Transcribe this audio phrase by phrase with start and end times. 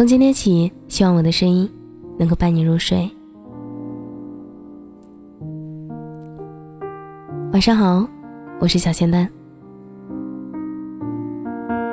[0.00, 1.70] 从今天起，希望我的声音
[2.18, 3.06] 能够伴你入睡。
[7.52, 8.08] 晚上好，
[8.58, 9.28] 我是小仙丹。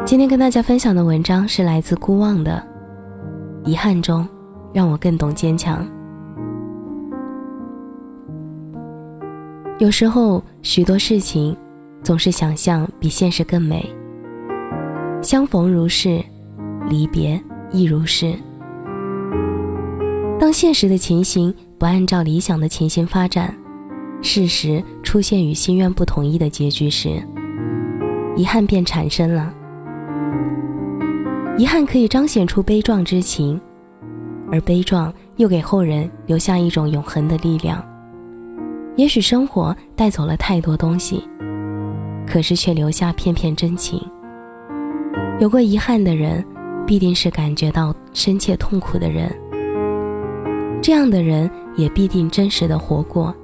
[0.05, 2.65] 今天跟大家分享的文章是来自孤望的
[3.69, 4.25] 《遗憾中，
[4.71, 5.85] 让我更懂坚强》。
[9.79, 11.53] 有时候，许多事情
[12.01, 13.85] 总是想象比现实更美。
[15.21, 16.23] 相逢如是，
[16.87, 17.37] 离别。
[17.71, 18.33] 亦如是。
[20.39, 23.53] 当现实的情形不按照理想的情形发展，
[24.21, 27.21] 事实出现与心愿不统一的结局时，
[28.35, 29.53] 遗憾便产生了。
[31.57, 33.59] 遗憾可以彰显出悲壮之情，
[34.51, 37.83] 而悲壮又给后人留下一种永恒的力量。
[38.95, 41.27] 也许生活带走了太多东西，
[42.27, 43.99] 可是却留下片片真情。
[45.39, 46.45] 有过遗憾的人。
[46.87, 49.29] 必定是感觉到深切痛苦的人，
[50.81, 53.35] 这样的人也必定真实的活过，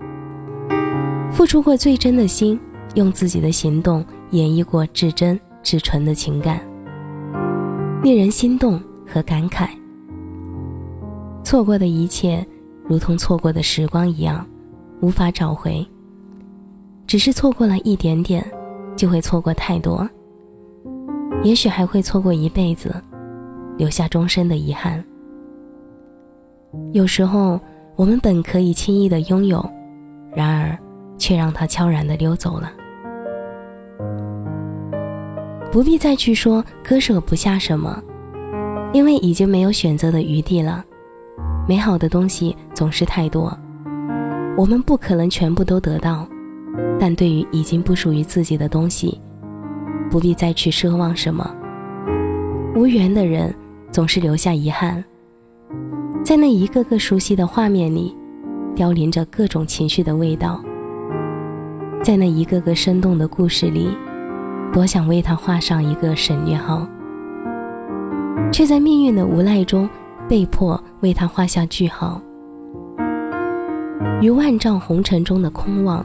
[1.30, 2.58] 付出过最真的心，
[2.96, 6.62] 用自己的行动演绎过至真至纯的情感，
[8.02, 9.68] 令人心动和感慨。
[11.44, 12.46] 错过的一切，
[12.86, 14.48] 如同错过的时光一样，
[15.02, 15.86] 无法找回。
[17.06, 18.44] 只是错过了一点点，
[18.96, 20.10] 就会错过太多，
[21.44, 22.96] 也许还会错过一辈子。
[23.78, 25.04] 留下终身的遗憾。
[26.92, 27.60] 有时候，
[27.96, 29.64] 我们本可以轻易的拥有，
[30.36, 30.78] 然而，
[31.18, 32.72] 却让它悄然的溜走了。
[35.72, 38.02] 不必再去说割舍不下什么，
[38.92, 40.84] 因为已经没有选择的余地了。
[41.68, 43.56] 美好的东西总是太多，
[44.58, 46.28] 我们不可能全部都得到。
[47.00, 49.22] 但对于已经不属于自己的东西，
[50.10, 51.56] 不必再去奢望什么。
[52.76, 53.54] 无缘的人。
[53.94, 55.04] 总是留下遗憾，
[56.26, 58.18] 在那一个个熟悉的画面里，
[58.76, 60.60] 凋零着各种情绪的味道。
[62.02, 63.96] 在那一个个生动的故事里，
[64.74, 66.88] 多想为他画上一个省略号，
[68.52, 69.88] 却在命运的无奈中，
[70.28, 72.20] 被迫为他画下句号。
[74.22, 76.04] 于万丈红尘中的空望，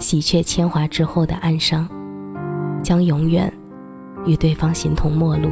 [0.00, 1.88] 洗却铅华之后的暗伤，
[2.82, 3.50] 将永远
[4.26, 5.48] 与对方形同陌路。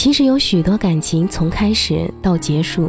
[0.00, 2.88] 其实有许多感情从开始到结束，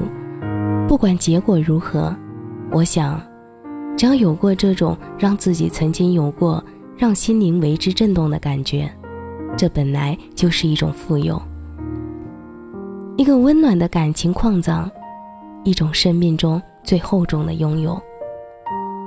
[0.87, 2.15] 不管结果如何，
[2.71, 3.21] 我想，
[3.97, 6.63] 只要有过这种让自己曾经有过
[6.97, 8.89] 让心灵为之震动的感觉，
[9.57, 11.37] 这本来就是一种富有，
[13.17, 14.89] 一个温暖的感情矿藏，
[15.65, 18.01] 一种生命中最厚重的拥有。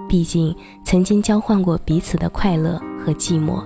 [0.06, 0.54] 毕竟
[0.84, 3.64] 曾经交换过彼此的快乐和寂寞，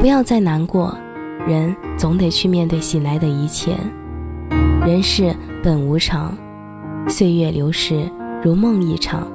[0.00, 0.92] 不要再难过。
[1.48, 3.74] 人总得去面对醒来的一切，
[4.82, 6.36] 人世本无常，
[7.08, 8.06] 岁月流逝
[8.44, 9.26] 如梦一场。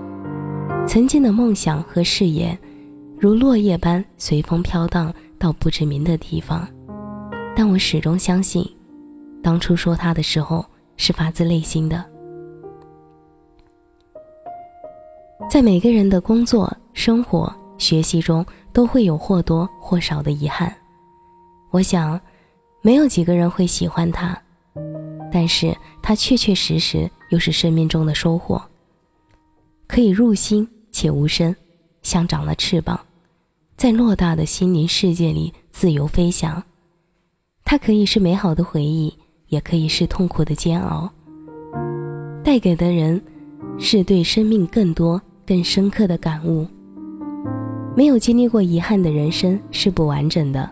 [0.87, 2.55] 曾经的梦想和誓言，
[3.17, 6.67] 如落叶般随风飘荡到不知名的地方。
[7.55, 8.63] 但我始终相信，
[9.41, 10.63] 当初说他的时候
[10.97, 12.05] 是发自内心的。
[15.49, 20.71] 在每个人的工作、生活、学习中，都会有或多或少的遗憾。
[21.73, 22.21] 我想，
[22.83, 24.39] 没有几个人会喜欢他，
[25.31, 28.61] 但是他确确实实又是生命中的收获。
[29.87, 31.55] 可以入心且无声，
[32.03, 32.99] 像长了翅膀，
[33.75, 36.61] 在偌大的心灵世界里自由飞翔。
[37.65, 39.11] 它可以是美好的回忆，
[39.47, 41.11] 也可以是痛苦的煎熬。
[42.43, 43.19] 带给的人，
[43.79, 46.67] 是对生命更多、更深刻的感悟。
[47.97, 50.69] 没有经历过遗憾的人生是不完整的。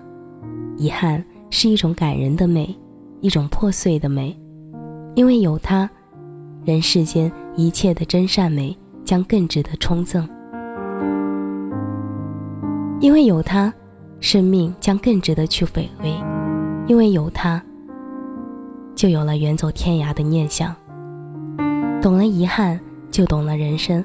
[0.82, 2.76] 遗憾是一种感人的美，
[3.20, 4.36] 一种破碎的美，
[5.14, 5.88] 因为有它，
[6.66, 8.76] 人世间一切的真善美
[9.06, 10.24] 将更值得充赠；
[13.00, 13.72] 因为有它，
[14.20, 16.16] 生命将更值得去回味；
[16.88, 17.62] 因为有它，
[18.96, 20.76] 就有了远走天涯的念想。
[22.02, 22.80] 懂了遗憾，
[23.12, 24.04] 就懂了人生。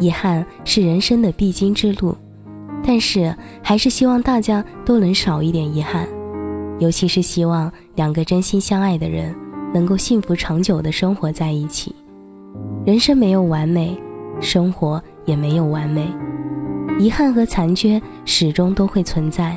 [0.00, 2.16] 遗憾是人生的必经之路。
[2.84, 6.08] 但是，还是希望大家都能少一点遗憾，
[6.78, 9.34] 尤其是希望两个真心相爱的人
[9.72, 11.94] 能够幸福长久的生活在一起。
[12.84, 13.96] 人生没有完美，
[14.40, 16.06] 生活也没有完美，
[16.98, 19.56] 遗憾和残缺始终都会存在。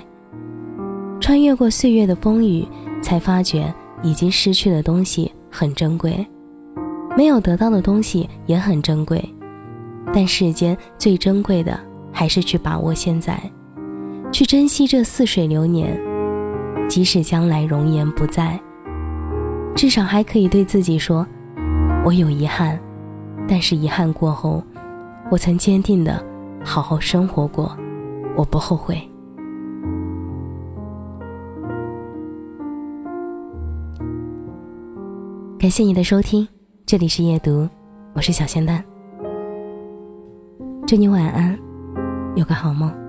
[1.20, 2.68] 穿越过岁月的风雨，
[3.02, 3.74] 才发觉
[4.04, 6.26] 已经失去的东西很珍贵，
[7.18, 9.28] 没有得到的东西也很珍贵，
[10.14, 11.78] 但世间最珍贵的。
[12.16, 13.38] 还是去把握现在，
[14.32, 16.00] 去珍惜这似水流年。
[16.88, 18.58] 即使将来容颜不在，
[19.76, 21.28] 至少还可以对自己说
[22.06, 22.80] ：“我有遗憾，
[23.48, 24.64] 但是遗憾过后，
[25.32, 26.24] 我曾坚定的
[26.64, 27.76] 好好生活过，
[28.38, 28.96] 我不后悔。”
[35.58, 36.48] 感谢你的收听，
[36.86, 37.68] 这里是夜读，
[38.14, 38.84] 我是小仙蛋。
[40.86, 41.58] 祝你晚安，
[42.36, 43.05] 有个好梦。